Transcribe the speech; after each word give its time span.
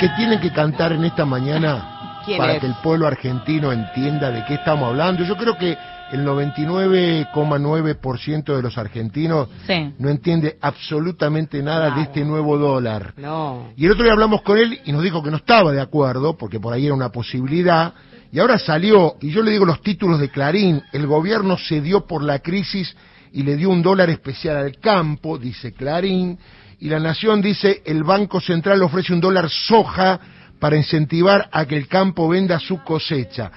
que 0.00 0.08
tienen 0.16 0.40
que 0.40 0.50
cantar 0.50 0.92
en 0.92 1.04
esta 1.04 1.24
mañana 1.26 2.22
¿Quién 2.24 2.38
para 2.38 2.54
es? 2.54 2.60
que 2.60 2.66
el 2.66 2.74
pueblo 2.82 3.06
argentino 3.06 3.70
entienda 3.72 4.30
de 4.30 4.44
qué 4.46 4.54
estamos 4.54 4.88
hablando. 4.88 5.22
Yo 5.24 5.36
creo 5.36 5.56
que 5.58 5.76
el 6.12 6.24
99,9% 6.26 8.56
de 8.56 8.62
los 8.62 8.76
argentinos 8.78 9.48
Sí. 9.66 9.92
no 9.98 10.08
entiende 10.08 10.56
absolutamente 10.60 11.62
nada 11.62 11.94
de 11.94 12.02
este 12.02 12.24
nuevo 12.24 12.58
dólar. 12.58 13.14
No. 13.16 13.68
Y 13.76 13.86
el 13.86 13.92
otro 13.92 14.04
día 14.04 14.12
hablamos 14.12 14.42
con 14.42 14.58
él 14.58 14.80
y 14.84 14.92
nos 14.92 15.02
dijo 15.02 15.22
que 15.22 15.30
no 15.30 15.36
estaba 15.36 15.72
de 15.72 15.80
acuerdo, 15.80 16.36
porque 16.36 16.58
por 16.58 16.72
ahí 16.72 16.86
era 16.86 16.94
una 16.94 17.10
posibilidad, 17.10 17.92
y 18.32 18.38
ahora 18.38 18.58
salió, 18.58 19.16
y 19.20 19.30
yo 19.30 19.42
le 19.42 19.50
digo 19.50 19.64
los 19.64 19.82
títulos 19.82 20.20
de 20.20 20.30
Clarín, 20.30 20.82
el 20.92 21.06
gobierno 21.06 21.56
cedió 21.58 22.06
por 22.06 22.22
la 22.22 22.38
crisis 22.40 22.96
y 23.32 23.42
le 23.42 23.56
dio 23.56 23.70
un 23.70 23.82
dólar 23.82 24.10
especial 24.10 24.56
al 24.56 24.78
campo, 24.78 25.38
dice 25.38 25.72
Clarín, 25.72 26.38
y 26.78 26.88
la 26.88 26.98
Nación 26.98 27.42
dice, 27.42 27.82
el 27.84 28.02
Banco 28.04 28.40
Central 28.40 28.82
ofrece 28.82 29.12
un 29.12 29.20
dólar 29.20 29.50
soja 29.50 30.18
para 30.58 30.76
incentivar 30.76 31.48
a 31.52 31.66
que 31.66 31.76
el 31.76 31.88
campo 31.88 32.28
venda 32.28 32.58
su 32.58 32.82
cosecha. 32.82 33.50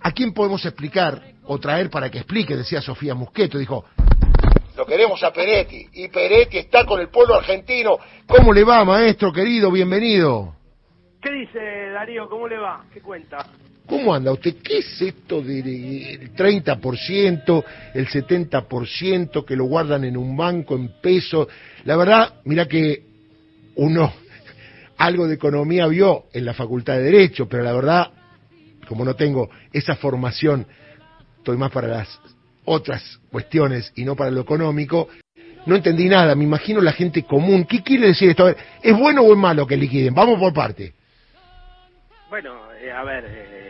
¿A 0.00 0.10
quién 0.12 0.32
podemos 0.32 0.64
explicar 0.64 1.22
o 1.44 1.58
traer 1.58 1.90
para 1.90 2.10
que 2.10 2.18
explique? 2.18 2.56
Decía 2.56 2.80
Sofía 2.80 3.14
Musqueto, 3.14 3.58
dijo, 3.58 3.84
lo 4.76 4.86
queremos 4.86 5.22
a 5.22 5.32
Peretti, 5.32 5.86
y 5.92 6.08
Peretti 6.08 6.58
está 6.58 6.84
con 6.86 7.00
el 7.00 7.08
pueblo 7.08 7.34
argentino. 7.34 7.98
¿Cómo 8.26 8.52
le 8.52 8.64
va, 8.64 8.84
maestro 8.84 9.32
querido? 9.32 9.70
Bienvenido. 9.70 10.56
¿Qué 11.20 11.30
dice 11.30 11.58
Darío? 11.92 12.28
¿Cómo 12.28 12.48
le 12.48 12.58
va? 12.58 12.84
¿Qué 12.92 13.00
cuenta? 13.00 13.46
¿Cómo 13.86 14.14
anda 14.14 14.32
usted? 14.32 14.56
¿Qué 14.62 14.78
es 14.78 15.02
esto 15.02 15.42
del 15.42 16.34
30%, 16.34 17.64
el 17.94 18.08
70% 18.08 19.44
que 19.44 19.56
lo 19.56 19.64
guardan 19.64 20.04
en 20.04 20.16
un 20.16 20.36
banco 20.36 20.76
en 20.76 21.00
pesos? 21.00 21.48
La 21.84 21.96
verdad, 21.96 22.34
mira 22.44 22.66
que 22.66 23.02
uno 23.76 24.12
algo 24.98 25.26
de 25.26 25.34
economía 25.34 25.86
vio 25.86 26.24
en 26.32 26.44
la 26.44 26.54
Facultad 26.54 26.94
de 26.94 27.02
Derecho, 27.02 27.48
pero 27.48 27.62
la 27.64 27.72
verdad, 27.72 28.10
como 28.86 29.04
no 29.04 29.14
tengo 29.14 29.50
esa 29.72 29.96
formación, 29.96 30.66
estoy 31.38 31.56
más 31.56 31.72
para 31.72 31.88
las 31.88 32.20
otras 32.64 33.20
cuestiones 33.30 33.92
y 33.96 34.04
no 34.04 34.14
para 34.14 34.30
lo 34.30 34.40
económico, 34.40 35.08
no 35.66 35.76
entendí 35.76 36.08
nada, 36.08 36.34
me 36.34 36.44
imagino 36.44 36.80
la 36.80 36.92
gente 36.92 37.24
común. 37.24 37.64
¿Qué 37.64 37.82
quiere 37.82 38.08
decir 38.08 38.30
esto? 38.30 38.48
¿es 38.48 38.96
bueno 38.96 39.22
o 39.22 39.32
es 39.32 39.38
malo 39.38 39.66
que 39.66 39.76
liquiden? 39.76 40.14
Vamos 40.14 40.38
por 40.38 40.52
parte. 40.52 40.94
Bueno, 42.28 42.72
eh, 42.80 42.90
a 42.90 43.04
ver, 43.04 43.24
eh, 43.28 43.61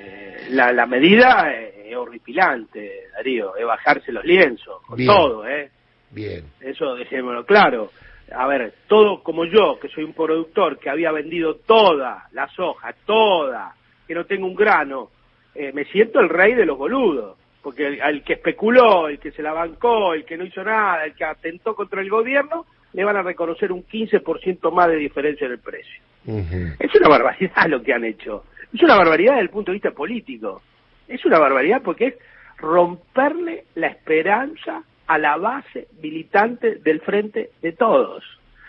la, 0.53 0.73
la 0.73 0.87
medida 0.87 1.53
es 1.53 1.97
horripilante, 1.97 3.09
Darío, 3.13 3.57
es 3.57 3.67
bajarse 3.67 4.13
los 4.13 4.25
lienzos, 4.25 4.83
con 4.83 4.97
Bien. 4.97 5.09
todo, 5.09 5.47
¿eh? 5.47 5.71
Bien. 6.11 6.45
Eso 6.61 6.95
dejémoslo 6.95 7.45
claro. 7.45 7.91
A 8.35 8.47
ver, 8.47 8.75
todo 8.87 9.23
como 9.23 9.45
yo, 9.45 9.79
que 9.81 9.89
soy 9.89 10.05
un 10.05 10.15
productor 10.15 10.79
que 10.79 10.89
había 10.89 11.13
vendido 11.13 11.57
toda 11.57 12.29
la 12.33 12.49
soja, 12.49 12.95
toda, 13.05 13.75
que 14.07 14.15
no 14.15 14.25
tengo 14.25 14.47
un 14.47 14.55
grano, 14.55 15.11
eh, 15.55 15.71
me 15.73 15.85
siento 15.87 16.21
el 16.21 16.29
rey 16.29 16.55
de 16.55 16.67
los 16.67 16.79
boludos. 16.79 17.37
Porque 17.63 17.87
el, 17.87 18.03
al 18.03 18.25
que 18.25 18.35
especuló, 18.35 19.09
el 19.09 19.19
que 19.19 19.31
se 19.31 19.43
la 19.43 19.53
bancó, 19.53 20.15
el 20.15 20.25
que 20.25 20.37
no 20.37 20.45
hizo 20.45 20.65
nada, 20.65 21.05
el 21.05 21.15
que 21.15 21.25
atentó 21.25 21.75
contra 21.75 22.01
el 22.01 22.11
gobierno, 22.11 22.67
le 22.93 23.05
van 23.05 23.17
a 23.17 23.23
reconocer 23.23 23.71
un 23.71 23.85
15% 23.87 24.73
más 24.73 24.89
de 24.89 24.97
diferencia 24.97 25.47
en 25.47 25.53
el 25.53 25.59
precio. 25.59 26.03
Es 26.27 26.95
una 26.95 27.09
barbaridad 27.09 27.67
lo 27.69 27.83
que 27.83 27.93
han 27.93 28.05
hecho. 28.05 28.45
Es 28.73 28.83
una 28.83 28.97
barbaridad 28.97 29.33
desde 29.33 29.43
el 29.43 29.51
punto 29.51 29.71
de 29.71 29.77
vista 29.77 29.91
político. 29.91 30.63
Es 31.09 31.25
una 31.25 31.39
barbaridad 31.39 31.83
porque 31.83 32.07
es 32.07 32.15
romperle 32.59 33.65
la 33.75 33.89
esperanza 33.89 34.83
a 35.07 35.19
la 35.19 35.37
base 35.37 35.89
militante 36.01 36.77
del 36.77 37.01
frente 37.01 37.51
de 37.61 37.73
todos. 37.73 38.25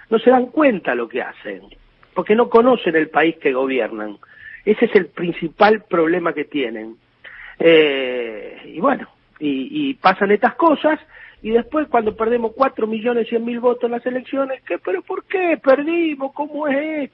No 0.10 0.20
se 0.20 0.30
dan 0.30 0.48
cuenta 0.48 0.96
lo 0.96 1.08
que 1.08 1.22
hacen, 1.22 1.62
porque 2.14 2.36
no 2.36 2.50
conocen 2.50 2.96
el 2.96 3.10
país 3.10 3.38
que 3.38 3.54
gobiernan. 3.54 4.18
Ese 4.66 4.86
es 4.86 4.96
el 4.96 5.08
principal 5.08 5.84
problema 5.84 6.34
que 6.34 6.46
tienen. 6.46 6.98
Eh, 7.60 8.62
y 8.66 8.80
bueno, 8.80 9.08
y, 9.40 9.94
pasan 9.96 10.32
estas 10.32 10.56
cosas, 10.56 11.00
y 11.42 11.52
después 11.52 11.88
cuando 11.88 12.16
perdemos 12.16 12.54
cuatro 12.56 12.88
millones 12.88 13.28
cien 13.28 13.44
mil 13.44 13.60
votos 13.60 13.86
en 13.86 13.92
las 13.92 14.06
elecciones, 14.06 14.62
¿qué? 14.64 14.80
¿Pero 14.80 15.02
por 15.02 15.26
qué? 15.26 15.60
¿Perdimos? 15.62 16.34
¿Cómo 16.34 16.68
es? 16.68 17.12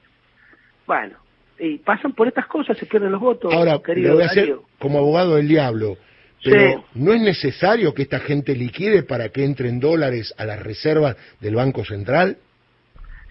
Bueno, 0.86 1.16
y 1.60 1.78
pasan 1.78 2.12
por 2.12 2.26
estas 2.28 2.46
cosas, 2.46 2.76
se 2.78 2.86
pierden 2.86 3.12
los 3.12 3.20
votos, 3.20 3.52
Ahora, 3.52 3.78
querido 3.84 4.08
lo 4.10 4.14
voy 4.14 4.22
a 4.24 4.26
hacer 4.26 4.42
Darío. 4.44 4.62
como 4.78 4.98
abogado 4.98 5.36
del 5.36 5.46
diablo, 5.48 5.96
pero 6.42 6.60
Sí. 6.78 6.84
¿no 6.94 7.12
es 7.12 7.20
necesario 7.20 7.92
que 7.94 8.02
esta 8.02 8.18
gente 8.20 8.54
liquide 8.56 9.02
para 9.02 9.28
que 9.28 9.44
entren 9.44 9.78
dólares 9.78 10.34
a 10.38 10.44
las 10.46 10.62
reservas 10.62 11.16
del 11.40 11.54
Banco 11.54 11.84
Central? 11.84 12.38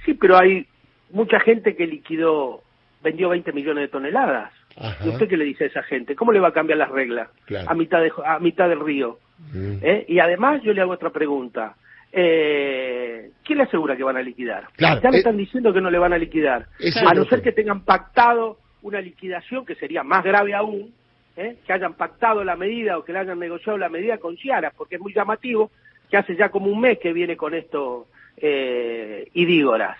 Sí, 0.05 0.13
pero 0.13 0.37
hay 0.37 0.65
mucha 1.11 1.39
gente 1.39 1.75
que 1.75 1.87
liquidó, 1.87 2.61
vendió 3.03 3.29
20 3.29 3.51
millones 3.51 3.83
de 3.83 3.87
toneladas. 3.87 4.51
Ajá. 4.77 5.05
¿Y 5.05 5.09
usted 5.09 5.27
qué 5.27 5.35
le 5.37 5.45
dice 5.45 5.65
a 5.65 5.67
esa 5.67 5.83
gente? 5.83 6.15
¿Cómo 6.15 6.31
le 6.31 6.39
va 6.39 6.49
a 6.49 6.53
cambiar 6.53 6.77
las 6.77 6.89
reglas 6.91 7.29
Claro. 7.45 7.69
a 7.69 7.73
mitad 7.73 7.99
de, 8.01 8.11
a 8.25 8.39
mitad 8.39 8.69
del 8.69 8.79
río? 8.79 9.17
Mm. 9.53 9.77
¿Eh? 9.81 10.05
Y 10.07 10.19
además 10.19 10.61
yo 10.63 10.73
le 10.73 10.81
hago 10.81 10.91
otra 10.91 11.09
pregunta. 11.09 11.75
Eh, 12.11 13.31
¿Quién 13.43 13.57
le 13.57 13.63
asegura 13.63 13.95
que 13.95 14.03
van 14.03 14.17
a 14.17 14.21
liquidar? 14.21 14.67
Claro, 14.75 15.01
ya 15.01 15.09
le 15.09 15.17
eh, 15.17 15.19
están 15.19 15.37
diciendo 15.37 15.73
que 15.73 15.81
no 15.81 15.89
le 15.89 15.97
van 15.97 16.13
a 16.13 16.17
liquidar. 16.17 16.67
A 17.07 17.13
no 17.13 17.25
ser 17.25 17.39
que- 17.39 17.45
que 17.49 17.51
tengan 17.53 17.81
pactado 17.83 18.57
una 18.81 19.01
liquidación 19.01 19.65
que 19.65 19.75
sería 19.75 20.03
más 20.03 20.23
grave 20.23 20.53
aún, 20.53 20.93
¿eh? 21.35 21.57
que 21.65 21.73
hayan 21.73 21.93
pactado 21.93 22.43
la 22.43 22.55
medida 22.55 22.97
o 22.97 23.03
que 23.03 23.13
le 23.13 23.19
hayan 23.19 23.39
negociado 23.39 23.77
la 23.77 23.89
medida 23.89 24.17
con 24.17 24.37
Ciara, 24.37 24.71
porque 24.75 24.95
es 24.95 25.01
muy 25.01 25.13
llamativo 25.13 25.71
que 26.09 26.17
hace 26.17 26.35
ya 26.35 26.49
como 26.49 26.67
un 26.71 26.79
mes 26.79 26.97
que 26.99 27.13
viene 27.13 27.35
con 27.37 27.53
esto 27.53 28.07
eh, 28.37 29.27
idígoras. 29.33 29.97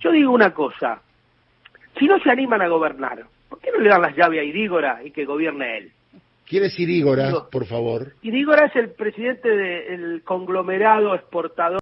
Yo 0.00 0.10
digo 0.12 0.32
una 0.32 0.52
cosa, 0.54 1.00
si 1.98 2.06
no 2.06 2.18
se 2.20 2.30
animan 2.30 2.62
a 2.62 2.68
gobernar, 2.68 3.24
¿por 3.48 3.60
qué 3.60 3.70
no 3.72 3.78
le 3.80 3.88
dan 3.88 4.02
las 4.02 4.16
llaves 4.16 4.40
a 4.40 4.44
Idígora 4.44 5.00
y 5.04 5.10
que 5.10 5.24
gobierne 5.24 5.78
él? 5.78 5.92
¿Quiere 6.46 6.66
decir 6.66 6.88
Ígora, 6.90 7.26
Digo- 7.28 7.48
por 7.50 7.66
favor? 7.66 8.12
Idígora 8.22 8.66
es 8.66 8.76
el 8.76 8.90
presidente 8.90 9.48
del 9.48 10.22
conglomerado 10.24 11.14
exportador 11.14 11.80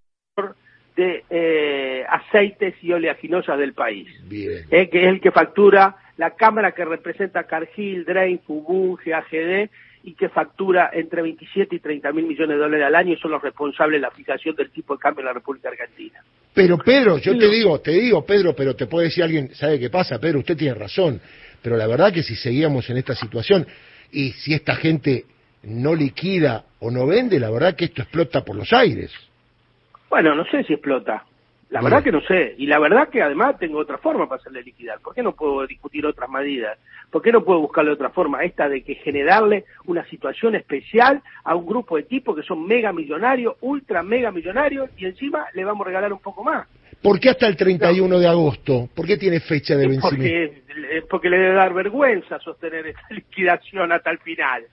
de 0.97 1.25
eh, 1.31 2.05
aceites 2.09 2.75
y 2.83 2.93
oleaginosas 2.93 3.59
del 3.59 3.73
país, 3.73 4.09
Bien. 4.29 4.65
eh, 4.71 4.89
que 4.91 5.03
es 5.03 5.09
el 5.09 5.21
que 5.21 5.31
factura 5.31 5.97
la 6.19 6.33
cámara 6.37 6.73
que 6.73 6.85
representa 6.85 7.45
Cargill, 7.45 8.05
Drain, 8.05 8.39
Fubun, 8.41 8.99
GAGD 9.05 9.71
y 10.05 10.15
que 10.15 10.29
factura 10.29 10.91
entre 10.93 11.23
27 11.23 11.77
y 11.77 11.79
30 11.79 12.13
mil 12.13 12.27
millones 12.27 12.57
de 12.57 12.63
dólares 12.63 12.87
al 12.87 12.95
año 12.95 13.15
y 13.15 13.17
son 13.17 13.31
los 13.31 13.41
responsables 13.43 13.99
de 14.01 14.07
la 14.07 14.11
fijación 14.11 14.55
del 14.55 14.71
tipo 14.71 14.95
de 14.95 15.01
cambio 15.01 15.21
en 15.21 15.27
la 15.27 15.33
República 15.33 15.71
Argentina. 15.71 16.21
Pero 16.53 16.77
Pedro, 16.79 17.17
yo 17.19 17.39
te 17.39 17.49
digo, 17.49 17.81
te 17.81 17.93
digo, 17.93 18.27
Pedro, 18.27 18.55
pero 18.55 18.77
te 18.77 18.87
puede 18.87 19.07
decir 19.07 19.25
alguien, 19.25 19.55
¿sabe 19.55 19.79
qué 19.81 19.89
pasa? 19.91 20.19
Pedro, 20.19 20.41
usted 20.41 20.57
tiene 20.57 20.75
razón. 20.75 21.21
Pero 21.63 21.77
la 21.77 21.87
verdad 21.87 22.13
que 22.13 22.23
si 22.23 22.35
seguíamos 22.37 22.91
en 22.91 22.99
esta 22.99 23.15
situación 23.15 23.67
y 24.13 24.33
si 24.33 24.55
esta 24.55 24.77
gente 24.77 25.25
no 25.65 25.95
liquida 25.95 26.65
o 26.81 26.91
no 26.91 27.07
vende, 27.07 27.41
la 27.41 27.51
verdad 27.51 27.75
que 27.75 27.87
esto 27.87 28.03
explota 28.03 28.45
por 28.45 28.57
los 28.57 28.73
aires. 28.73 29.13
Bueno, 30.11 30.35
no 30.35 30.45
sé 30.45 30.63
si 30.65 30.75
explota. 30.75 31.25
La 31.71 31.81
verdad 31.81 32.03
que 32.03 32.13
no 32.13 32.21
sé. 32.21 32.55
Y 32.59 32.67
la 32.67 32.79
verdad 32.79 33.09
que 33.09 33.23
además 33.23 33.59
tengo 33.59 33.79
otra 33.79 33.97
forma 33.97 34.29
para 34.29 34.39
hacerle 34.39 34.63
liquidar. 34.63 35.01
¿Por 35.01 35.15
qué 35.15 35.23
no 35.23 35.33
puedo 35.33 35.67
discutir 35.67 36.05
otras 36.05 36.29
medidas? 36.29 36.79
¿Por 37.11 37.23
qué 37.23 37.33
no 37.33 37.45
puedo 37.45 37.61
buscarle 37.61 37.93
otra 37.93 38.11
forma? 38.11 38.45
Esta 38.45 38.69
de 38.69 38.83
que 38.83 38.97
generarle 38.97 39.65
una 39.87 40.05
situación 40.05 40.55
especial 40.55 41.23
a 41.45 41.55
un 41.55 41.65
grupo 41.65 41.97
de 41.97 42.03
tipos 42.03 42.37
que 42.37 42.43
son 42.43 42.67
mega 42.67 42.93
millonarios, 42.93 43.57
ultra 43.63 44.03
mega 44.03 44.31
millonarios, 44.31 44.91
y 44.99 45.07
encima 45.07 45.47
le 45.55 45.65
vamos 45.65 45.87
a 45.87 45.89
regalar 45.89 46.13
un 46.13 46.19
poco 46.19 46.45
más. 46.45 46.69
¿Por 47.03 47.19
qué 47.19 47.31
hasta 47.31 47.49
el 47.49 47.57
31 47.57 48.19
de 48.19 48.29
agosto? 48.29 48.89
¿Por 48.95 49.07
qué 49.07 49.17
tiene 49.17 49.41
fecha 49.41 49.77
de 49.77 49.89
vencimiento? 49.89 50.63
porque, 51.09 51.29
le 51.29 51.39
debe 51.39 51.55
dar 51.55 51.75
vergüenza 51.75 52.39
sostener 52.39 52.87
esta 52.87 53.07
liquidación 53.11 53.93
hasta 53.93 54.11
el 54.11 54.19
final. 54.19 54.65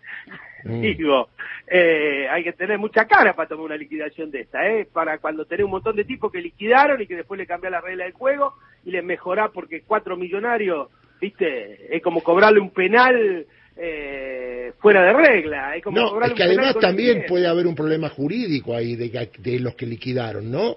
Mm. 0.63 0.81
Digo, 0.81 1.29
eh, 1.67 2.27
hay 2.29 2.43
que 2.43 2.53
tener 2.53 2.77
mucha 2.77 3.05
cara 3.05 3.35
para 3.35 3.49
tomar 3.49 3.65
una 3.65 3.77
liquidación 3.77 4.29
de 4.29 4.41
esta, 4.41 4.67
¿eh? 4.69 4.87
Para 4.91 5.17
cuando 5.17 5.45
tenés 5.45 5.65
un 5.65 5.71
montón 5.71 5.95
de 5.95 6.03
tipos 6.03 6.31
que 6.31 6.41
liquidaron 6.41 7.01
y 7.01 7.07
que 7.07 7.15
después 7.15 7.37
le 7.37 7.47
cambian 7.47 7.73
la 7.73 7.81
regla 7.81 8.03
del 8.03 8.13
juego 8.13 8.55
y 8.85 8.91
les 8.91 9.03
mejorá 9.03 9.49
porque 9.49 9.81
cuatro 9.81 10.15
millonarios, 10.15 10.89
viste, 11.19 11.95
es 11.95 12.01
como 12.03 12.21
cobrarle 12.21 12.59
un 12.59 12.71
penal 12.71 13.45
eh, 13.77 14.73
fuera 14.79 15.03
de 15.03 15.13
regla. 15.13 15.75
Es 15.75 15.83
como 15.83 15.99
No, 15.99 16.09
cobrarle 16.09 16.33
es 16.33 16.37
que 16.37 16.43
además 16.43 16.77
también 16.79 17.25
puede 17.27 17.47
haber 17.47 17.65
un 17.65 17.75
problema 17.75 18.09
jurídico 18.09 18.75
ahí 18.75 18.95
de, 18.95 19.29
de 19.37 19.59
los 19.59 19.75
que 19.75 19.85
liquidaron, 19.85 20.51
¿no? 20.51 20.75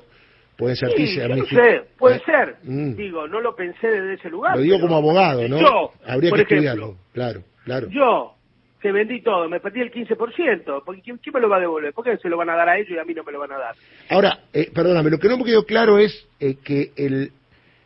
Pueden 0.62 0.76
ser 0.76 0.91
Sí, 0.91 0.97
ticia- 0.97 1.23
yo 1.29 1.29
no 1.29 1.43
ramifi- 1.44 1.55
sé, 1.56 1.82
puede 1.99 2.17
Eh, 2.17 2.23
ser. 2.25 2.56
mm. 2.62 2.94
Digo, 2.97 3.26
no 3.29 3.41
lo 3.41 3.55
pensé 3.56 3.88
desde 3.88 4.14
ese 4.14 4.31
lugar. 4.31 4.56
Lo 4.56 4.62
digo 4.62 4.79
como 4.81 4.97
abogado, 4.97 5.49
¿no? 5.49 5.61
Yo, 5.61 5.93
Habría 6.06 6.31
por 6.31 6.38
que 6.38 6.43
ejemplo, 6.55 6.56
estudiarlo, 6.70 6.97
claro, 7.12 7.41
claro. 7.64 7.88
Yo, 7.91 8.35
que 8.81 8.93
vendí 8.93 9.23
todo, 9.23 9.49
me 9.49 9.61
perdí 9.61 9.81
el 9.81 9.91
15%, 9.91 10.82
porque 10.85 11.03
¿quién, 11.03 11.17
quién 11.19 11.32
me 11.35 11.41
lo 11.41 11.49
va 11.49 11.56
a 11.56 11.61
devolver? 11.61 11.93
¿Por 11.93 12.05
qué 12.05 12.17
se 12.19 12.29
lo 12.29 12.37
van 12.37 12.50
a 12.50 12.56
dar 12.56 12.69
a 12.69 12.79
ellos 12.79 12.91
y 12.91 12.99
a 12.99 13.05
mí 13.05 13.12
no 13.14 13.23
me 13.25 13.32
lo 13.32 13.41
van 13.41 13.53
a 13.53 13.59
dar? 13.59 13.75
Ahora, 14.11 14.38
eh, 14.53 14.70
perdóname, 14.75 15.11
lo 15.11 15.19
que 15.19 15.29
no 15.29 15.37
me 15.38 15.44
quedó 15.44 15.64
claro 15.64 15.99
es 15.99 16.29
eh, 16.41 16.56
que 16.65 16.93
el, 16.97 17.32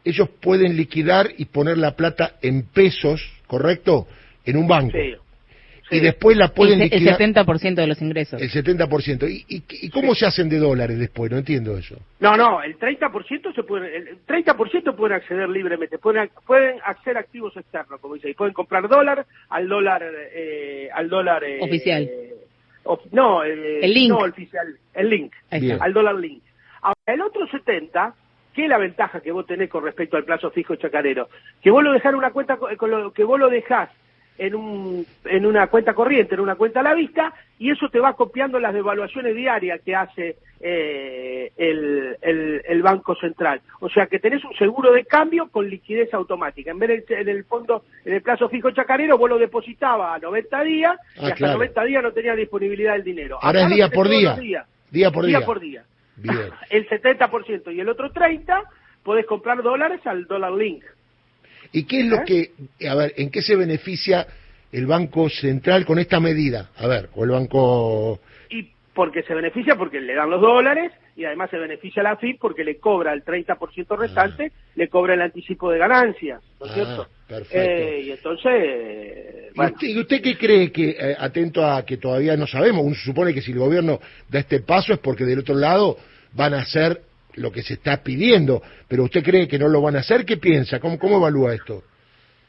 ellos 0.05 0.29
pueden 0.41 0.77
liquidar 0.77 1.29
y 1.37 1.47
poner 1.47 1.79
la 1.79 1.97
plata 1.97 2.33
en 2.43 2.63
pesos, 2.63 3.23
¿correcto? 3.47 4.07
En 4.45 4.57
un 4.57 4.67
banco. 4.69 4.93
Sí. 4.93 5.15
Y 5.91 6.01
después 6.01 6.37
la 6.37 6.49
pueden 6.49 6.81
el, 6.81 6.91
liquidar. 6.91 7.21
El 7.21 7.35
70% 7.35 7.75
de 7.75 7.87
los 7.87 8.03
ingresos. 8.03 8.41
El 8.41 8.51
70%. 8.51 9.29
¿Y, 9.31 9.45
y, 9.49 9.63
y 9.69 9.91
cómo 9.91 10.15
se 10.15 10.27
hacen 10.27 10.49
de 10.49 10.59
dólares 10.59 10.99
después? 10.99 11.31
No 11.31 11.39
entiendo 11.39 11.77
eso. 11.77 11.97
No, 12.21 12.37
no, 12.37 12.63
el 12.63 12.79
30% 12.79 13.55
se 13.55 13.63
puede, 13.63 13.97
el 13.97 14.27
30% 14.27 14.97
pueden 14.97 15.17
acceder 15.17 15.49
libremente, 15.49 15.99
pueden, 15.99 16.31
pueden 16.47 16.79
acceder 16.85 17.19
a 17.19 17.21
activos 17.21 17.57
externos, 17.57 18.01
como 18.01 18.15
dice, 18.15 18.31
y 18.31 18.35
pueden 18.35 18.55
comprar 18.55 18.89
dólar 18.89 19.27
al 19.51 19.69
dólar, 19.69 20.03
eh, 20.33 20.89
al 20.93 21.09
dólar 21.09 21.45
eh, 21.45 21.59
oficial. 21.61 22.03
Eh, 22.03 22.35
of, 22.85 23.01
no, 23.13 23.45
el 23.45 23.93
link. 23.93 24.11
No, 24.11 24.19
oficial, 24.19 24.77
el 24.95 25.11
link, 25.11 25.33
al 25.51 25.93
dólar 25.93 26.17
link. 26.17 26.43
Ahora, 26.83 26.99
el 27.07 27.21
otro 27.21 27.47
70 27.49 28.15
¿Qué 28.57 28.65
es 28.65 28.71
la 28.71 28.79
ventaja 28.79 29.21
que 29.21 29.33
vos 29.33 29.45
tenés 29.45 29.69
con 29.69 29.85
respecto 29.85 30.17
al 30.17 30.25
plazo 30.25 30.51
fijo 30.51 30.77
chacarero? 30.77 31.29
Que 31.61 31.71
vos 31.71 31.85
lo 31.85 31.93
dejás 31.93 32.15
una 32.15 32.31
cuenta, 32.31 32.57
que 33.15 33.25
vos 33.25 33.39
lo 33.39 33.51
dejás 33.51 33.91
en, 34.39 34.55
un, 34.55 35.07
en 35.25 35.47
una 35.47 35.67
cuenta 35.69 35.95
corriente, 35.95 36.35
en 36.35 36.41
una 36.41 36.55
cuenta 36.57 36.81
a 36.81 36.83
la 36.83 36.95
vista, 36.95 37.33
y 37.59 37.71
eso 37.71 37.89
te 37.89 38.01
va 38.01 38.15
copiando 38.15 38.59
las 38.59 38.75
devaluaciones 38.75 39.35
diarias 39.35 39.81
que 39.85 39.95
hace 39.95 40.37
eh, 40.61 41.53
el, 41.57 42.17
el, 42.23 42.63
el, 42.67 42.83
Banco 42.83 43.15
Central. 43.17 43.61
O 43.81 43.89
sea 43.89 44.07
que 44.07 44.19
tenés 44.19 44.45
un 44.45 44.55
seguro 44.55 44.93
de 44.93 45.05
cambio 45.05 45.49
con 45.51 45.69
liquidez 45.69 46.13
automática. 46.15 46.71
En 46.71 46.79
vez 46.79 47.07
de 47.07 47.21
en 47.21 47.29
el 47.29 47.45
fondo, 47.45 47.85
en 48.05 48.15
el 48.15 48.23
plazo 48.23 48.49
fijo 48.49 48.71
chacarero, 48.71 49.19
vos 49.19 49.31
lo 49.31 49.39
depositabas 49.39 50.17
a 50.17 50.19
90 50.19 50.63
días 50.65 50.97
y 51.17 51.21
Ah, 51.21 51.23
hasta 51.25 51.35
claro. 51.37 51.55
90 51.59 51.85
días 51.85 52.03
no 52.03 52.13
tenías 52.13 52.37
disponibilidad 52.37 52.93
del 52.95 53.05
dinero. 53.05 53.39
Ahora 53.41 53.61
Acá 53.61 53.69
es 53.69 53.75
día 53.75 53.89
por 53.91 54.09
día. 54.09 54.37
Día 54.91 55.11
por 55.11 55.27
día 55.27 55.39
día. 55.39 55.47
por 55.47 55.61
día. 55.61 55.85
Bien. 56.17 56.51
El 56.71 56.89
70% 56.89 57.75
y 57.75 57.81
el 57.81 57.89
otro 57.89 58.11
30% 58.13 58.63
podés 59.03 59.27
comprar 59.27 59.63
dólares 59.63 60.01
al 60.07 60.27
dólar 60.27 60.53
link. 60.53 60.83
¿Y 61.73 61.85
qué 61.85 62.01
es 62.01 62.07
lo 62.07 62.25
que, 62.25 62.51
a 62.89 62.95
ver, 62.95 63.15
en 63.17 63.31
qué 63.31 63.43
se 63.43 63.57
beneficia 63.57 64.27
el 64.73 64.87
Banco 64.87 65.29
Central 65.29 65.85
con 65.85 65.99
esta 65.99 66.21
medida? 66.21 66.71
A 66.77 66.87
ver, 66.87 67.09
o 67.15 67.25
el 67.25 67.31
Banco... 67.31 68.21
Y 68.51 68.71
porque 68.95 69.23
se 69.23 69.35
beneficia 69.35 69.77
porque 69.77 70.01
le 70.01 70.15
dan 70.15 70.31
los 70.31 70.41
dólares 70.41 70.93
y 71.17 71.25
además 71.25 71.51
se 71.51 71.59
beneficia 71.59 72.03
la 72.03 72.17
FIP 72.17 72.39
porque 72.41 72.65
le 72.65 72.79
cobra 72.79 73.13
el 73.13 73.25
30% 73.25 73.97
restante, 73.99 74.53
le 74.75 74.89
cobra 74.89 75.15
el 75.15 75.23
anticipo 75.23 75.71
de 75.71 75.79
ganancias, 75.79 76.43
¿no 76.61 76.67
es 76.67 76.73
Ah, 76.73 76.75
cierto? 76.75 77.09
perfecto. 77.29 77.59
Eh, 77.59 78.01
y 78.07 78.11
entonces, 78.11 79.53
¿Y 79.55 79.61
usted, 79.61 79.89
y 79.89 79.99
usted 79.99 80.23
qué 80.23 80.37
cree 80.37 80.73
que, 80.73 80.91
eh, 80.91 81.17
atento 81.19 81.65
a 81.65 81.85
que 81.85 81.97
todavía 81.97 82.37
no 82.37 82.47
sabemos, 82.47 82.85
uno 82.85 82.95
supone 82.95 83.33
que 83.35 83.41
si 83.43 83.53
el 83.53 83.59
gobierno 83.59 83.99
da 84.29 84.41
este 84.41 84.61
paso 84.61 84.93
es 84.93 84.99
porque 84.99 85.25
del 85.25 85.41
otro 85.41 85.55
lado 85.55 85.97
van 86.33 86.55
a 86.55 86.61
hacer 86.61 87.01
lo 87.37 87.51
que 87.53 87.63
se 87.63 87.75
está 87.75 88.03
pidiendo, 88.03 88.63
pero 88.89 89.05
usted 89.05 89.23
cree 89.23 89.47
que 89.49 89.59
no 89.59 89.69
lo 89.69 89.81
van 89.83 89.97
a 89.97 90.01
hacer, 90.01 90.25
¿qué 90.25 90.37
piensa? 90.39 90.81
¿Cómo, 90.81 90.99
cómo 90.99 91.17
evalúa 91.19 91.55
esto? 91.55 91.83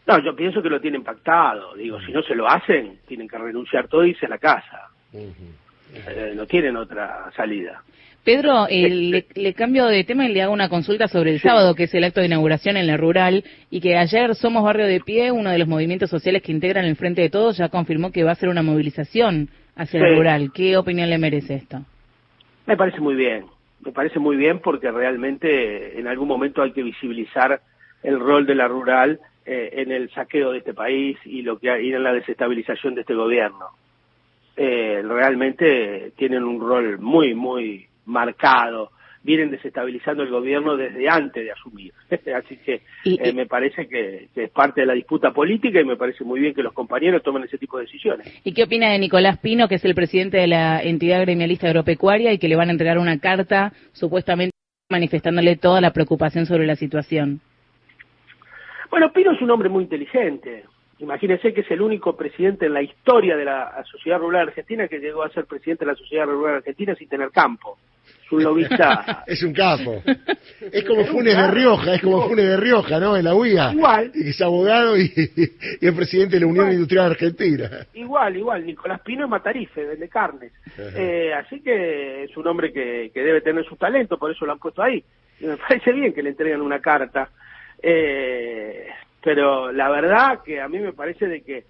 no, 0.07 0.23
yo 0.23 0.33
pienso 0.37 0.61
que 0.61 0.69
lo 0.69 0.79
tienen 0.79 1.03
pactado, 1.03 1.75
digo, 1.75 1.99
si 2.01 2.13
no 2.13 2.21
se 2.23 2.33
lo 2.33 2.47
hacen, 2.47 2.99
tienen 3.07 3.27
que 3.27 3.37
renunciar 3.37 3.89
todo 3.89 4.05
y 4.05 4.11
irse 4.11 4.25
a 4.25 4.29
la 4.29 4.37
casa, 4.37 4.89
Eh, 5.13 6.33
no 6.35 6.45
tienen 6.45 6.75
otra 6.75 7.31
salida. 7.35 7.81
Pedro, 8.23 8.67
eh, 8.69 8.89
le, 8.89 9.25
le 9.35 9.53
cambio 9.53 9.85
de 9.85 10.03
tema 10.03 10.25
y 10.25 10.33
le 10.33 10.41
hago 10.41 10.51
una 10.51 10.67
consulta 10.67 11.07
sobre 11.07 11.31
el 11.31 11.39
sábado, 11.39 11.75
que 11.75 11.83
es 11.83 11.93
el 11.93 12.03
acto 12.03 12.19
de 12.19 12.25
inauguración 12.27 12.75
en 12.75 12.87
la 12.87 12.97
rural, 12.97 13.43
y 13.69 13.79
que 13.79 13.95
ayer 13.97 14.35
Somos 14.35 14.63
Barrio 14.65 14.85
de 14.85 14.99
Pie, 14.99 15.31
uno 15.31 15.49
de 15.49 15.57
los 15.57 15.67
movimientos 15.67 16.09
sociales 16.09 16.41
que 16.41 16.51
integran 16.51 16.83
el 16.85 16.97
Frente 16.97 17.21
de 17.21 17.29
Todos, 17.29 17.55
ya 17.57 17.69
confirmó 17.69 18.11
que 18.11 18.23
va 18.25 18.31
a 18.31 18.35
ser 18.35 18.49
una 18.49 18.63
movilización 18.63 19.49
hacia 19.77 20.01
el 20.01 20.09
Sí. 20.09 20.15
rural. 20.17 20.51
¿Qué 20.53 20.75
opinión 20.75 21.09
le 21.09 21.17
merece 21.17 21.55
esto? 21.55 21.81
Me 22.65 22.75
parece 22.75 22.99
muy 22.99 23.15
bien, 23.15 23.45
me 23.81 23.91
parece 23.91 24.19
muy 24.19 24.35
bien 24.35 24.59
porque 24.59 24.91
realmente 24.91 25.99
en 25.99 26.07
algún 26.07 26.27
momento 26.27 26.61
hay 26.61 26.71
que 26.71 26.83
visibilizar 26.83 27.61
el 28.03 28.19
rol 28.19 28.45
de 28.45 28.55
la 28.55 28.67
rural 28.67 29.19
eh, 29.45 29.69
en 29.73 29.91
el 29.91 30.09
saqueo 30.11 30.51
de 30.51 30.59
este 30.59 30.73
país 30.73 31.17
y 31.25 31.41
lo 31.41 31.59
que 31.59 31.71
hay, 31.71 31.93
en 31.93 32.03
la 32.03 32.13
desestabilización 32.13 32.95
de 32.95 33.01
este 33.01 33.13
gobierno. 33.13 33.67
Eh, 34.55 35.03
realmente 35.07 36.11
tienen 36.17 36.43
un 36.43 36.59
rol 36.59 36.99
muy, 36.99 37.35
muy 37.35 37.87
marcado. 38.05 38.91
Vienen 39.27 39.51
desestabilizando 39.51 40.23
el 40.23 40.29
gobierno 40.29 40.77
desde 40.77 41.09
antes 41.09 41.43
de 41.43 41.51
asumir. 41.51 41.93
Así 42.33 42.55
que 42.65 42.81
Y- 43.03 43.19
eh, 43.21 43.33
me 43.33 43.45
parece 43.45 43.85
que, 43.89 44.29
que 44.33 44.45
es 44.45 44.49
parte 44.51 44.79
de 44.81 44.87
la 44.87 44.93
disputa 44.93 45.31
política 45.31 45.81
y 45.81 45.85
me 45.85 45.97
parece 45.97 46.23
muy 46.23 46.39
bien 46.39 46.53
que 46.53 46.63
los 46.63 46.71
compañeros 46.71 47.21
tomen 47.23 47.43
ese 47.43 47.57
tipo 47.57 47.77
de 47.77 47.83
decisiones. 47.83 48.25
¿Y 48.45 48.53
qué 48.53 48.63
opina 48.63 48.89
de 48.89 48.99
Nicolás 48.99 49.37
Pino, 49.39 49.67
que 49.67 49.75
es 49.75 49.83
el 49.83 49.95
presidente 49.95 50.37
de 50.37 50.47
la 50.47 50.81
entidad 50.81 51.19
gremialista 51.21 51.67
agropecuaria 51.67 52.31
y 52.31 52.37
que 52.39 52.47
le 52.47 52.55
van 52.55 52.69
a 52.69 52.71
entregar 52.71 52.97
una 52.99 53.19
carta 53.19 53.73
supuestamente 53.91 54.53
manifestándole 54.89 55.57
toda 55.57 55.81
la 55.81 55.91
preocupación 55.91 56.45
sobre 56.45 56.65
la 56.65 56.77
situación? 56.77 57.41
Bueno, 58.89 59.11
Pino 59.11 59.33
es 59.33 59.41
un 59.41 59.51
hombre 59.51 59.67
muy 59.67 59.83
inteligente. 59.83 60.63
Imagínense 60.99 61.53
que 61.53 61.61
es 61.61 61.71
el 61.71 61.81
único 61.81 62.15
presidente 62.15 62.65
en 62.65 62.73
la 62.73 62.81
historia 62.81 63.37
de 63.37 63.45
la 63.45 63.83
Sociedad 63.91 64.17
Rural 64.19 64.47
Argentina 64.47 64.87
que 64.87 64.99
llegó 64.99 65.23
a 65.23 65.29
ser 65.29 65.45
presidente 65.45 65.85
de 65.85 65.91
la 65.91 65.97
Sociedad 65.97 66.25
Rural 66.25 66.55
Argentina 66.55 66.95
sin 66.95 67.07
tener 67.07 67.29
campo. 67.29 67.77
Es 68.25 68.31
un 68.31 68.43
lobista 68.43 69.23
es 69.27 69.43
un 69.43 69.53
capo. 69.53 70.01
Es 70.59 70.83
como 70.85 71.05
Funes 71.05 71.37
de 71.37 71.51
Rioja, 71.51 71.95
es 71.95 72.01
como 72.01 72.27
Funes 72.27 72.45
de 72.45 72.57
Rioja, 72.57 72.99
¿no? 72.99 73.15
En 73.15 73.25
la 73.25 73.35
UIA. 73.35 73.73
Igual. 73.73 74.11
Y 74.15 74.29
es 74.29 74.41
abogado 74.41 74.97
y, 74.97 75.11
y 75.81 75.87
es 75.87 75.93
presidente 75.93 76.35
de 76.35 76.41
la 76.41 76.47
Unión 76.47 76.65
Igual. 76.65 76.73
Industrial 76.73 77.05
Argentina. 77.11 77.69
igual, 77.93 78.35
igual. 78.35 78.65
Nicolás 78.65 79.01
Pino 79.01 79.25
es 79.25 79.29
matarife, 79.29 79.85
vende 79.85 80.09
carnes. 80.09 80.51
Eh, 80.77 81.31
así 81.33 81.61
que 81.61 82.23
es 82.23 82.35
un 82.35 82.47
hombre 82.47 82.73
que, 82.73 83.11
que 83.13 83.21
debe 83.21 83.41
tener 83.41 83.63
su 83.65 83.75
talento, 83.75 84.17
por 84.17 84.31
eso 84.31 84.45
lo 84.45 84.53
han 84.53 84.59
puesto 84.59 84.81
ahí. 84.81 85.03
Y 85.39 85.45
me 85.45 85.57
parece 85.69 85.91
bien 85.91 86.13
que 86.13 86.23
le 86.23 86.29
entreguen 86.29 86.61
una 86.61 86.79
carta. 86.79 87.29
Eh, 87.81 88.87
pero 89.23 89.71
la 89.71 89.89
verdad 89.89 90.39
que 90.45 90.59
a 90.61 90.67
mí 90.67 90.79
me 90.79 90.93
parece 90.93 91.27
de 91.27 91.41
que 91.41 91.63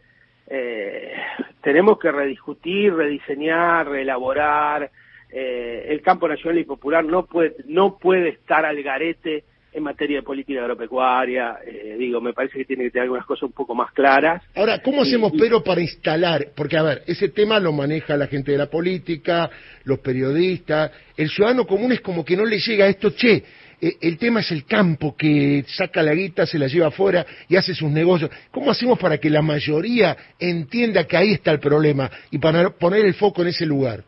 eh, 0.50 1.14
tenemos 1.62 2.00
que 2.00 2.12
rediscutir, 2.12 2.94
rediseñar, 2.94 3.88
reelaborar. 3.90 4.90
Eh, 5.30 5.88
el 5.90 6.02
campo 6.02 6.28
nacional 6.28 6.60
y 6.60 6.64
popular 6.64 7.04
no 7.04 7.26
puede, 7.26 7.56
no 7.66 7.98
puede 7.98 8.30
estar 8.30 8.66
al 8.66 8.82
garete 8.82 9.44
en 9.74 9.84
materia 9.84 10.18
de 10.18 10.24
política 10.24 10.62
agropecuaria. 10.62 11.58
Eh, 11.66 11.98
digo, 12.00 12.22
me 12.22 12.32
parece 12.34 12.58
que 12.60 12.66
tiene 12.66 12.86
que 12.86 12.92
tener 12.92 13.04
algunas 13.04 13.26
cosas 13.26 13.44
un 13.44 13.52
poco 13.52 13.76
más 13.76 13.92
claras. 13.92 14.42
Ahora, 14.56 14.82
¿cómo 14.82 15.02
hacemos, 15.02 15.34
y- 15.34 15.38
pero, 15.38 15.62
para 15.64 15.82
instalar? 15.82 16.48
Porque, 16.56 16.78
a 16.78 16.84
ver, 16.84 17.04
ese 17.08 17.30
tema 17.30 17.60
lo 17.60 17.74
maneja 17.74 18.16
la 18.16 18.28
gente 18.28 18.54
de 18.54 18.58
la 18.58 18.70
política, 18.70 19.50
los 19.84 20.00
periodistas. 20.00 20.92
El 21.18 21.30
ciudadano 21.30 21.66
común 21.68 21.92
es 21.92 22.00
como 22.02 22.24
que 22.24 22.38
no 22.38 22.46
le 22.46 22.58
llega 22.60 22.86
a 22.86 22.90
esto, 22.90 23.10
che, 23.12 23.44
eh, 23.80 23.98
el 24.02 24.18
tema 24.18 24.40
es 24.40 24.52
el 24.52 24.66
campo 24.66 25.16
que 25.16 25.64
saca 25.68 26.02
la 26.02 26.14
guita, 26.14 26.46
se 26.46 26.58
la 26.58 26.68
lleva 26.68 26.88
afuera 26.88 27.26
y 27.48 27.56
hace 27.56 27.74
sus 27.74 27.90
negocios. 27.90 28.32
¿Cómo 28.52 28.72
hacemos 28.72 28.98
para 28.98 29.18
que 29.18 29.30
la 29.30 29.42
mayoría 29.42 30.18
entienda 30.40 31.06
que 31.06 31.18
ahí 31.18 31.34
está 31.34 31.52
el 31.52 31.60
problema 31.60 32.10
y 32.32 32.40
para 32.40 32.70
poner 32.72 33.06
el 33.06 33.14
foco 33.14 33.42
en 33.42 33.50
ese 33.50 33.66
lugar? 33.66 34.04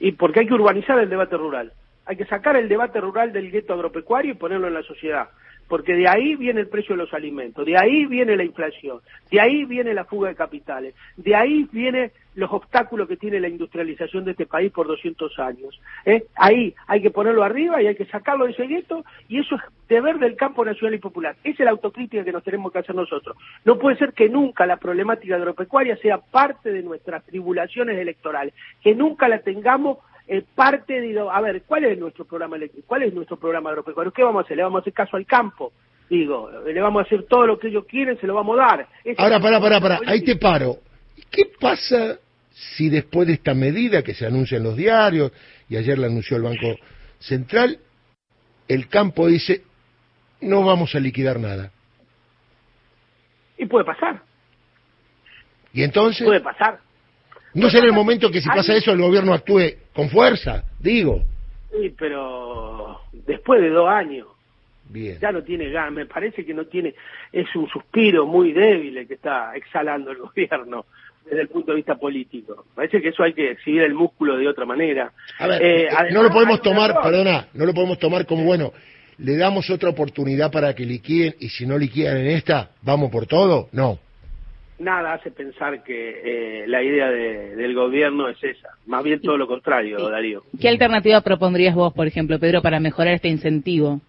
Y 0.00 0.12
porque 0.12 0.40
hay 0.40 0.46
que 0.46 0.54
urbanizar 0.54 0.98
el 0.98 1.08
debate 1.08 1.36
rural. 1.36 1.72
Hay 2.06 2.16
que 2.16 2.24
sacar 2.24 2.56
el 2.56 2.68
debate 2.68 3.00
rural 3.00 3.32
del 3.32 3.52
gueto 3.52 3.72
agropecuario 3.72 4.32
y 4.32 4.36
ponerlo 4.36 4.66
en 4.66 4.74
la 4.74 4.82
sociedad. 4.82 5.28
Porque 5.68 5.94
de 5.94 6.08
ahí 6.08 6.36
viene 6.36 6.60
el 6.60 6.68
precio 6.68 6.94
de 6.94 7.02
los 7.02 7.14
alimentos, 7.14 7.64
de 7.64 7.76
ahí 7.76 8.06
viene 8.06 8.36
la 8.36 8.44
inflación, 8.44 9.00
de 9.30 9.40
ahí 9.40 9.64
viene 9.64 9.94
la 9.94 10.04
fuga 10.04 10.28
de 10.28 10.34
capitales, 10.34 10.94
de 11.16 11.34
ahí 11.34 11.66
vienen 11.72 12.12
los 12.34 12.50
obstáculos 12.50 13.08
que 13.08 13.16
tiene 13.16 13.40
la 13.40 13.48
industrialización 13.48 14.24
de 14.24 14.32
este 14.32 14.46
país 14.46 14.72
por 14.72 14.86
200 14.86 15.38
años. 15.38 15.80
¿eh? 16.04 16.24
Ahí 16.36 16.74
hay 16.86 17.02
que 17.02 17.10
ponerlo 17.10 17.42
arriba 17.42 17.82
y 17.82 17.86
hay 17.86 17.94
que 17.94 18.06
sacarlo 18.06 18.46
de 18.46 18.52
ese 18.52 18.66
gueto 18.66 19.04
y 19.28 19.38
eso 19.40 19.56
es 19.56 19.62
deber 19.88 20.18
del 20.18 20.36
campo 20.36 20.64
nacional 20.64 20.94
y 20.94 20.98
popular. 20.98 21.36
Esa 21.44 21.62
es 21.62 21.64
la 21.64 21.72
autocrítica 21.72 22.24
que 22.24 22.32
nos 22.32 22.44
tenemos 22.44 22.72
que 22.72 22.78
hacer 22.78 22.94
nosotros. 22.94 23.36
No 23.64 23.78
puede 23.78 23.96
ser 23.96 24.12
que 24.12 24.28
nunca 24.28 24.66
la 24.66 24.78
problemática 24.78 25.36
agropecuaria 25.36 25.96
sea 25.96 26.18
parte 26.18 26.72
de 26.72 26.82
nuestras 26.82 27.24
tribulaciones 27.24 27.98
electorales, 27.98 28.54
que 28.82 28.94
nunca 28.94 29.28
la 29.28 29.40
tengamos 29.40 29.98
eh, 30.32 30.42
parte 30.54 30.98
de, 30.98 31.20
a 31.30 31.40
ver, 31.42 31.62
¿cuál 31.64 31.84
es 31.84 31.98
nuestro 31.98 32.24
programa 32.24 32.56
eléctrico? 32.56 32.88
¿Cuál 32.88 33.02
es 33.02 33.12
nuestro 33.12 33.36
programa 33.36 33.68
agropecuario? 33.68 34.10
¿Qué 34.14 34.22
vamos 34.22 34.42
a 34.42 34.44
hacer? 34.46 34.56
¿Le 34.56 34.62
vamos 34.62 34.78
a 34.78 34.80
hacer 34.80 34.94
caso 34.94 35.18
al 35.18 35.26
campo? 35.26 35.74
Digo, 36.08 36.50
le 36.64 36.80
vamos 36.80 37.02
a 37.02 37.04
hacer 37.04 37.24
todo 37.24 37.46
lo 37.46 37.58
que 37.58 37.68
ellos 37.68 37.84
quieren, 37.84 38.18
se 38.18 38.26
lo 38.26 38.34
vamos 38.34 38.58
a 38.58 38.62
dar. 38.62 38.88
Ahora, 39.18 39.38
pará, 39.40 39.60
pará, 39.60 39.78
pará, 39.78 40.00
ahí 40.06 40.22
te 40.22 40.36
paro. 40.36 40.78
¿Qué 41.30 41.50
pasa 41.60 42.18
si 42.50 42.88
después 42.88 43.26
de 43.26 43.34
esta 43.34 43.52
medida 43.52 44.02
que 44.02 44.14
se 44.14 44.24
anuncia 44.24 44.56
en 44.56 44.62
los 44.62 44.74
diarios, 44.74 45.32
y 45.68 45.76
ayer 45.76 45.98
la 45.98 46.06
anunció 46.06 46.38
el 46.38 46.44
Banco 46.44 46.76
Central, 47.18 47.78
el 48.68 48.88
campo 48.88 49.26
dice, 49.26 49.64
no 50.40 50.64
vamos 50.64 50.94
a 50.94 51.00
liquidar 51.00 51.38
nada? 51.38 51.72
Y 53.58 53.66
puede 53.66 53.84
pasar, 53.84 54.22
Y 55.74 55.82
entonces, 55.82 56.26
puede 56.26 56.40
pasar. 56.40 56.80
¿No 57.54 57.70
será 57.70 57.86
el 57.86 57.92
momento 57.92 58.30
que 58.30 58.40
si 58.40 58.48
pasa 58.48 58.74
eso 58.74 58.92
el 58.92 59.00
gobierno 59.00 59.32
actúe 59.32 59.74
con 59.92 60.08
fuerza? 60.08 60.64
Digo. 60.78 61.22
Sí, 61.70 61.94
pero 61.98 63.00
después 63.26 63.60
de 63.60 63.70
dos 63.70 63.88
años 63.88 64.26
Bien. 64.88 65.18
ya 65.20 65.32
no 65.32 65.42
tiene 65.42 65.70
ganas, 65.70 65.92
me 65.92 66.06
parece 66.06 66.44
que 66.44 66.52
no 66.52 66.66
tiene, 66.66 66.94
es 67.32 67.46
un 67.56 67.68
suspiro 67.68 68.26
muy 68.26 68.52
débil 68.52 69.06
que 69.06 69.14
está 69.14 69.54
exhalando 69.54 70.10
el 70.10 70.18
gobierno 70.26 70.84
desde 71.24 71.42
el 71.42 71.48
punto 71.48 71.70
de 71.70 71.76
vista 71.76 71.94
político. 71.94 72.64
Parece 72.74 73.00
que 73.00 73.08
eso 73.08 73.22
hay 73.22 73.32
que 73.32 73.52
exhibir 73.52 73.82
el 73.82 73.94
músculo 73.94 74.36
de 74.36 74.48
otra 74.48 74.64
manera. 74.66 75.12
A 75.38 75.46
ver, 75.46 75.62
Eh, 75.62 75.88
además, 75.88 76.12
no 76.12 76.22
lo 76.24 76.30
podemos 76.30 76.60
tomar, 76.60 77.00
perdona, 77.02 77.48
no 77.54 77.64
lo 77.64 77.72
podemos 77.72 77.98
tomar 77.98 78.26
como, 78.26 78.44
bueno, 78.44 78.72
le 79.18 79.36
damos 79.36 79.70
otra 79.70 79.90
oportunidad 79.90 80.50
para 80.50 80.74
que 80.74 80.84
liquiden 80.84 81.34
y 81.38 81.48
si 81.48 81.64
no 81.64 81.78
liquidan 81.78 82.16
en 82.16 82.26
esta, 82.26 82.70
¿vamos 82.82 83.10
por 83.10 83.26
todo? 83.26 83.68
No. 83.72 83.98
Nada 84.78 85.12
hace 85.14 85.30
pensar 85.30 85.82
que 85.84 86.62
eh, 86.62 86.66
la 86.66 86.82
idea 86.82 87.10
de- 87.10 87.54
del 87.56 87.74
gobierno 87.74 88.28
es 88.28 88.42
esa. 88.42 88.70
Más 88.86 89.02
bien 89.04 89.20
todo 89.20 89.36
lo 89.36 89.46
contrario, 89.46 90.08
Darío. 90.08 90.42
¿Qué 90.60 90.68
alternativa 90.68 91.20
propondrías 91.20 91.74
vos, 91.74 91.92
por 91.92 92.06
ejemplo, 92.06 92.38
Pedro, 92.38 92.62
para 92.62 92.80
mejorar 92.80 93.14
este 93.14 93.28
incentivo? 93.28 94.00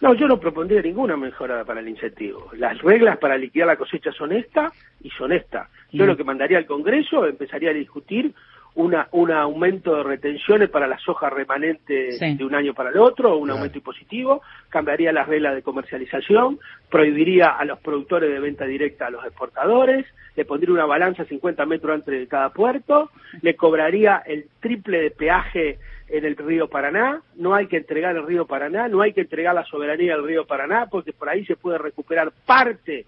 No, 0.00 0.14
yo 0.14 0.28
no 0.28 0.38
propondría 0.38 0.80
ninguna 0.80 1.16
mejora 1.16 1.64
para 1.64 1.80
el 1.80 1.88
incentivo. 1.88 2.50
Las 2.56 2.80
reglas 2.82 3.18
para 3.18 3.36
liquidar 3.36 3.66
la 3.66 3.76
cosecha 3.76 4.12
son 4.12 4.32
esta 4.32 4.72
y 5.02 5.10
son 5.10 5.32
esta. 5.32 5.68
Yo 5.90 6.04
Mm. 6.04 6.06
lo 6.06 6.16
que 6.16 6.24
mandaría 6.24 6.58
al 6.58 6.66
Congreso 6.66 7.26
empezaría 7.26 7.70
a 7.70 7.74
discutir 7.74 8.32
una, 8.74 9.08
un 9.12 9.32
aumento 9.32 9.96
de 9.96 10.02
retenciones 10.04 10.70
para 10.70 10.86
la 10.86 10.98
soja 10.98 11.28
remanente 11.30 12.12
Sí. 12.12 12.36
de 12.36 12.44
un 12.44 12.54
año 12.54 12.74
para 12.74 12.90
el 12.90 12.98
otro, 12.98 13.36
un 13.36 13.44
Claro. 13.46 13.58
aumento 13.58 13.78
impositivo, 13.78 14.42
cambiaría 14.68 15.12
las 15.12 15.26
reglas 15.28 15.54
de 15.54 15.62
comercialización, 15.62 16.58
prohibiría 16.90 17.48
a 17.50 17.64
los 17.64 17.78
productores 17.80 18.30
de 18.30 18.40
venta 18.40 18.64
directa 18.66 19.06
a 19.06 19.10
los 19.10 19.24
exportadores, 19.24 20.06
le 20.36 20.44
pondría 20.44 20.72
una 20.72 20.86
balanza 20.86 21.24
50 21.24 21.66
metros 21.66 21.94
entre 21.96 22.26
cada 22.28 22.50
puerto, 22.50 23.10
le 23.42 23.56
cobraría 23.56 24.22
el 24.24 24.46
triple 24.60 25.00
de 25.02 25.10
peaje 25.10 25.78
en 26.08 26.24
el 26.24 26.36
río 26.36 26.68
Paraná, 26.68 27.20
no 27.36 27.54
hay 27.54 27.66
que 27.66 27.76
entregar 27.76 28.16
el 28.16 28.26
río 28.26 28.46
Paraná, 28.46 28.88
no 28.88 29.02
hay 29.02 29.12
que 29.12 29.22
entregar 29.22 29.54
la 29.54 29.64
soberanía 29.64 30.14
del 30.14 30.24
río 30.24 30.46
Paraná, 30.46 30.86
porque 30.90 31.12
por 31.12 31.28
ahí 31.28 31.44
se 31.44 31.56
puede 31.56 31.78
recuperar 31.78 32.30
parte, 32.46 33.04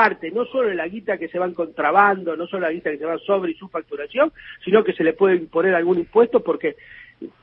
parte, 0.00 0.30
no 0.30 0.46
solo 0.46 0.68
de 0.70 0.74
la 0.74 0.88
guita 0.88 1.18
que 1.18 1.28
se 1.28 1.38
va 1.38 1.44
en 1.44 1.52
contrabando, 1.52 2.34
no 2.34 2.46
solo 2.46 2.62
la 2.66 2.72
guita 2.72 2.90
que 2.90 2.96
se 2.96 3.04
va 3.04 3.18
sobre 3.18 3.52
y 3.52 3.54
su 3.54 3.68
facturación, 3.68 4.32
sino 4.64 4.82
que 4.82 4.94
se 4.94 5.04
le 5.04 5.12
puede 5.12 5.36
imponer 5.36 5.74
algún 5.74 5.98
impuesto 5.98 6.40
porque 6.40 6.76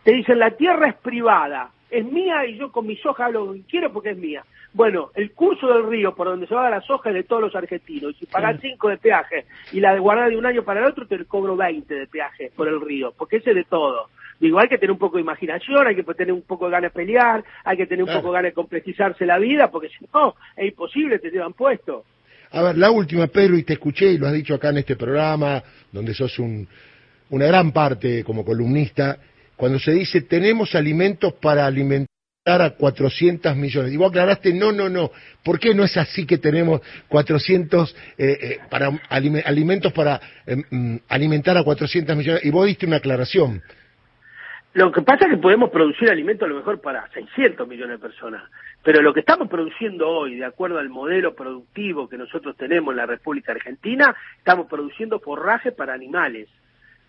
te 0.03 0.11
dicen 0.11 0.39
la 0.39 0.49
tierra 0.49 0.87
es 0.87 0.95
privada, 0.95 1.69
es 1.91 2.03
mía 2.03 2.47
y 2.47 2.57
yo 2.57 2.71
con 2.71 2.87
mi 2.87 2.95
soja 2.97 3.25
hablo 3.25 3.45
lo 3.45 3.53
que 3.53 3.61
quiero 3.69 3.93
porque 3.93 4.09
es 4.09 4.17
mía. 4.17 4.43
Bueno, 4.73 5.11
el 5.13 5.33
curso 5.33 5.67
del 5.67 5.87
río 5.87 6.15
por 6.15 6.27
donde 6.27 6.47
se 6.47 6.55
va 6.55 6.67
la 6.71 6.81
soja 6.81 7.09
es 7.09 7.15
de 7.15 7.23
todos 7.25 7.43
los 7.43 7.55
argentinos. 7.55 8.13
Y 8.15 8.19
si 8.21 8.25
pagas 8.25 8.59
5 8.59 8.89
de 8.89 8.97
peaje 8.97 9.45
y 9.71 9.79
la 9.79 9.93
de 9.93 9.99
guardar 9.99 10.29
de 10.29 10.37
un 10.37 10.45
año 10.47 10.63
para 10.63 10.79
el 10.79 10.87
otro, 10.87 11.05
te 11.05 11.23
cobro 11.25 11.55
20 11.55 11.93
de 11.93 12.07
peaje 12.07 12.51
por 12.55 12.67
el 12.67 12.81
río, 12.81 13.13
porque 13.15 13.37
ese 13.37 13.51
es 13.51 13.55
de 13.55 13.63
todo. 13.65 14.09
Digo, 14.39 14.59
hay 14.59 14.67
que 14.67 14.77
tener 14.79 14.91
un 14.91 14.99
poco 14.99 15.17
de 15.17 15.21
imaginación, 15.23 15.85
hay 15.85 15.95
que 15.95 16.03
tener 16.03 16.33
un 16.33 16.41
poco 16.43 16.65
de 16.65 16.71
ganas 16.71 16.91
de 16.91 16.95
pelear, 16.99 17.43
hay 17.63 17.77
que 17.77 17.85
tener 17.85 18.01
un 18.03 18.07
Claro. 18.07 18.21
poco 18.21 18.31
de 18.33 18.37
ganas 18.37 18.51
de 18.51 18.55
complejizarse 18.55 19.25
la 19.27 19.37
vida, 19.37 19.69
porque 19.69 19.89
si 19.89 20.05
no, 20.13 20.35
es 20.55 20.67
imposible, 20.69 21.19
te 21.19 21.29
llevan 21.31 21.53
puesto. 21.53 22.03
A 22.51 22.61
ver, 22.61 22.77
la 22.77 22.91
última, 22.91 23.27
Pedro, 23.27 23.57
y 23.57 23.63
te 23.63 23.73
escuché 23.73 24.11
y 24.11 24.17
lo 24.17 24.27
has 24.27 24.33
dicho 24.33 24.53
acá 24.55 24.69
en 24.69 24.77
este 24.77 24.95
programa, 24.95 25.61
donde 25.91 26.13
sos 26.13 26.39
un, 26.39 26.67
una 27.29 27.45
gran 27.45 27.71
parte 27.71 28.23
como 28.23 28.45
columnista, 28.45 29.17
cuando 29.55 29.79
se 29.79 29.91
dice 29.91 30.21
tenemos 30.21 30.75
alimentos 30.75 31.33
para 31.41 31.65
alimentar 31.65 32.07
a 32.45 32.69
400 32.71 33.55
millones. 33.57 33.91
Y 33.91 33.97
vos 33.97 34.09
aclaraste, 34.09 34.53
no, 34.53 34.71
no, 34.71 34.87
no. 34.87 35.11
¿Por 35.43 35.59
qué 35.59 35.73
no 35.73 35.83
es 35.83 35.97
así 35.97 36.25
que 36.25 36.37
tenemos 36.37 36.81
400 37.09 37.93
eh, 38.17 38.37
eh, 38.41 38.59
para 38.69 38.89
alime- 39.09 39.43
alimentos 39.45 39.91
para 39.91 40.21
eh, 40.45 40.55
mm, 40.69 40.95
alimentar 41.09 41.57
a 41.57 41.63
400 41.63 42.15
millones? 42.15 42.45
Y 42.45 42.49
vos 42.49 42.65
diste 42.65 42.85
una 42.85 42.97
aclaración. 42.97 43.61
Lo 44.74 44.91
que 44.91 45.01
pasa 45.01 45.25
es 45.25 45.31
que 45.31 45.38
podemos 45.38 45.69
producir 45.71 46.09
alimentos 46.09 46.45
a 46.45 46.50
lo 46.50 46.57
mejor 46.57 46.79
para 46.81 47.09
600 47.09 47.67
millones 47.67 48.00
de 48.00 48.07
personas, 48.07 48.43
pero 48.83 49.01
lo 49.01 49.13
que 49.13 49.21
estamos 49.21 49.47
produciendo 49.47 50.07
hoy, 50.07 50.36
de 50.36 50.45
acuerdo 50.45 50.77
al 50.77 50.89
modelo 50.89 51.33
productivo 51.33 52.07
que 52.07 52.17
nosotros 52.17 52.55
tenemos 52.57 52.91
en 52.91 52.97
la 52.97 53.05
República 53.05 53.53
Argentina, 53.53 54.15
estamos 54.38 54.67
produciendo 54.67 55.19
forraje 55.19 55.71
para 55.71 55.93
animales, 55.93 56.47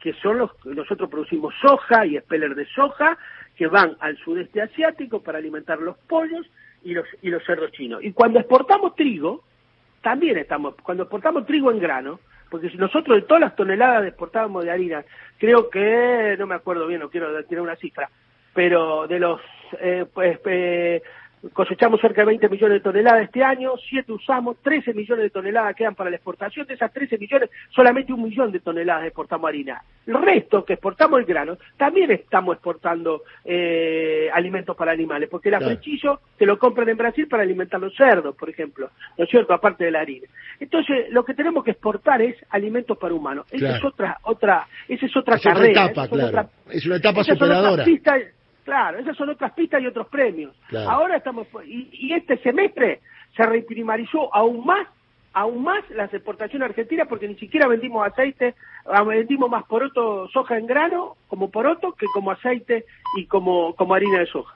que 0.00 0.15
son 0.15 0.38
los 0.38 0.55
que 0.55 0.71
nosotros 0.71 1.11
producimos 1.11 1.55
soja 1.61 2.07
y 2.07 2.17
espeler 2.17 2.55
de 2.55 2.67
soja, 2.67 3.19
que 3.57 3.67
van 3.67 3.97
al 4.00 4.17
sudeste 4.19 4.62
asiático 4.62 5.23
para 5.23 5.38
alimentar 5.38 5.79
los 5.81 5.99
pollos 5.99 6.47
y 6.85 6.95
los, 6.95 7.07
y 7.23 7.29
los 7.29 7.45
cerdos 7.45 7.73
chinos. 7.73 8.03
Y 8.03 8.12
cuando 8.12 8.38
exportamos 8.38 8.95
trigo, 8.95 9.43
también 10.00 10.38
estamos, 10.38 10.77
cuando 10.83 11.03
exportamos 11.03 11.45
trigo 11.45 11.71
en 11.71 11.81
grano, 11.81 12.21
porque 12.50 12.71
si 12.71 12.76
nosotros 12.76 13.17
de 13.17 13.23
todas 13.23 13.40
las 13.40 13.57
toneladas 13.57 14.07
exportábamos 14.07 14.64
de 14.64 14.71
harina, 14.71 15.05
creo 15.38 15.69
que, 15.71 16.37
no 16.38 16.47
me 16.47 16.55
acuerdo 16.55 16.87
bien, 16.87 17.00
no 17.00 17.11
quiero 17.11 17.45
tirar 17.45 17.62
una 17.62 17.76
cifra, 17.76 18.09
pero 18.55 19.07
de 19.07 19.19
los, 19.19 19.40
eh, 19.81 20.05
pues, 20.12 20.38
eh, 20.47 21.02
cosechamos 21.52 22.00
cerca 22.00 22.23
de 22.23 22.26
20 22.26 22.49
millones 22.49 22.75
de 22.75 22.80
toneladas 22.80 23.23
este 23.25 23.42
año, 23.42 23.73
7 23.88 24.12
usamos, 24.12 24.57
13 24.62 24.95
millones 24.95 25.25
de 25.25 25.30
toneladas 25.30 25.75
quedan 25.76 25.95
para 25.95 26.11
la 26.11 26.16
exportación, 26.16 26.66
de 26.66 26.75
esas 26.75 26.92
13 26.92 27.18
millones, 27.18 27.50
solamente 27.71 28.12
un 28.12 28.23
millón 28.23 28.50
de 28.52 28.61
toneladas 28.61 29.07
exportamos 29.07 29.49
harina. 29.49 29.83
El 30.07 30.14
resto 30.23 30.64
que 30.64 30.75
exportamos 30.75 31.21
el 31.21 31.26
grano, 31.26 31.59
también 31.76 32.11
estamos 32.11 32.54
exportando 32.54 33.23
eh, 33.45 34.28
alimentos 34.33 34.76
para 34.76 34.92
animales, 34.92 35.28
porque 35.30 35.49
el 35.49 35.57
afrechillo 35.57 36.21
te 36.37 36.47
lo 36.47 36.59
compran 36.59 36.88
en 36.88 36.97
Brasil 36.97 37.26
para 37.28 37.42
alimentar 37.42 37.80
los 37.80 37.95
cerdos, 37.95 38.35
por 38.37 38.49
ejemplo, 38.50 38.90
¿no 39.16 39.25
es 39.25 39.30
cierto? 39.30 39.52
Aparte 39.52 39.85
de 39.85 39.90
la 39.90 40.00
harina. 40.00 40.26
Entonces, 40.61 41.07
lo 41.11 41.25
que 41.25 41.35
tenemos 41.35 41.64
que 41.64 41.73
exportar 41.73 42.21
es 42.23 42.37
alimentos 42.50 42.97
para 42.99 43.14
humanos. 43.14 43.47
Esa 43.50 43.59
Claro. 43.59 43.76
es 43.76 43.85
otra, 43.85 44.18
otra, 44.25 44.66
esa 44.88 45.07
es 45.07 45.16
otra 45.16 45.35
Es 45.37 45.40
otra 45.40 45.54
carrera. 45.54 45.85
etapa, 45.87 46.09
claro. 46.09 46.49
Es 46.71 46.87
una 46.87 46.97
etapa 46.97 47.25
superadora. 47.25 47.85
Claro, 48.69 48.99
esas 48.99 49.17
son 49.17 49.31
otras 49.31 49.53
pistas 49.55 49.81
y 49.83 49.87
otros 49.87 50.09
premios. 50.09 50.55
Claro. 50.69 50.91
Ahora 50.91 51.17
estamos, 51.17 51.47
y, 51.65 51.89
y 51.91 52.13
este 52.13 52.37
semestre 52.39 53.01
se 53.35 53.43
reprimarizó 53.45 54.35
aún 54.35 54.67
más 54.67 54.87
aún 55.33 55.63
más 55.63 55.85
las 55.91 56.13
exportaciones 56.13 56.69
argentinas 56.69 57.07
porque 57.09 57.29
ni 57.29 57.37
siquiera 57.37 57.67
vendimos 57.69 58.05
aceite, 58.07 58.55
ah, 58.87 59.05
vendimos 59.05 59.49
más 59.49 59.65
poroto, 59.65 60.29
soja 60.29 60.59
en 60.59 60.67
grano 60.67 61.17
como 61.29 61.51
poroto 61.51 61.93
que 61.93 62.07
como 62.13 62.31
aceite 62.33 62.85
y 63.17 63.27
como, 63.27 63.75
como 63.77 63.95
harina 63.95 64.19
de 64.19 64.27
soja. 64.27 64.55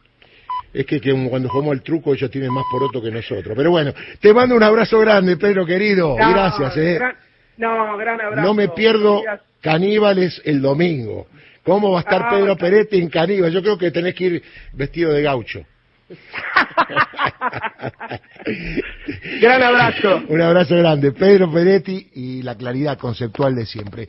Es 0.75 0.85
que, 0.87 1.01
que 1.01 1.13
cuando 1.31 1.49
jugamos 1.49 1.75
el 1.75 1.83
truco 1.83 2.13
ellos 2.15 2.31
tienen 2.31 2.53
más 2.53 2.65
poroto 2.71 3.01
que 3.01 3.11
nosotros. 3.11 3.55
Pero 3.57 3.71
bueno, 3.71 3.93
te 4.21 4.35
mando 4.35 4.57
un 4.57 4.63
abrazo 4.63 4.99
grande, 4.99 5.37
Pedro 5.37 5.65
querido. 5.65 6.17
No, 6.19 6.31
Gracias, 6.31 6.77
eh. 6.77 6.95
gran- 6.95 7.17
no, 7.59 7.97
gran 7.97 8.21
abrazo. 8.21 8.43
No 8.43 8.55
me 8.55 8.69
pierdo 8.69 9.23
Gracias. 9.23 9.47
Caníbales 9.61 10.43
el 10.45 10.61
domingo. 10.61 11.27
¿Cómo 11.65 11.93
va 11.93 11.99
a 11.99 12.03
estar 12.03 12.23
Ah, 12.23 12.31
Pedro. 12.31 12.57
Peretti 12.57 12.99
en 12.99 13.09
Caníbal? 13.09 13.53
Yo 13.53 13.63
creo 13.63 13.79
que 13.79 13.91
tenés 13.91 14.15
que 14.15 14.25
ir 14.25 14.43
vestido 14.73 15.13
de 15.13 15.23
gaucho. 15.23 15.65
Gran 19.41 19.63
abrazo. 19.63 20.23
Un 20.29 20.41
abrazo 20.41 20.77
grande. 20.77 21.13
Pedro 21.13 21.51
Peretti 21.53 22.09
y 22.15 22.43
la 22.43 22.57
claridad 22.57 22.99
conceptual 22.99 23.55
de 23.55 23.67
siempre. 23.67 24.09